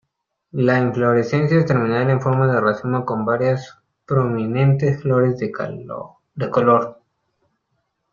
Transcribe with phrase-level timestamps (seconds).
[0.53, 5.51] La inflorescencia es terminal en forma de racimo con varias prominentes flores de
[6.49, 7.03] color.